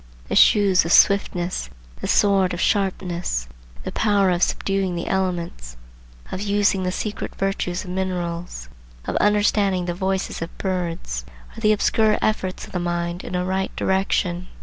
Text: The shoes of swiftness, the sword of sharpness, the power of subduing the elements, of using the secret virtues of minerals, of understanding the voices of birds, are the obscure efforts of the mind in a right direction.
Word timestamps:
The 0.29 0.35
shoes 0.35 0.83
of 0.83 0.91
swiftness, 0.91 1.69
the 1.97 2.07
sword 2.07 2.55
of 2.55 2.59
sharpness, 2.59 3.47
the 3.83 3.91
power 3.91 4.31
of 4.31 4.41
subduing 4.41 4.95
the 4.95 5.05
elements, 5.05 5.77
of 6.31 6.41
using 6.41 6.81
the 6.81 6.91
secret 6.91 7.35
virtues 7.35 7.83
of 7.83 7.91
minerals, 7.91 8.67
of 9.05 9.15
understanding 9.17 9.85
the 9.85 9.93
voices 9.93 10.41
of 10.41 10.57
birds, 10.57 11.23
are 11.55 11.59
the 11.61 11.71
obscure 11.71 12.17
efforts 12.19 12.65
of 12.65 12.71
the 12.71 12.79
mind 12.79 13.23
in 13.23 13.35
a 13.35 13.45
right 13.45 13.75
direction. 13.75 14.47